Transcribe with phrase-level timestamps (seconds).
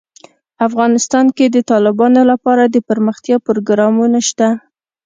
[0.67, 4.47] افغانستان کې د تالابونه لپاره دپرمختیا پروګرامونه شته.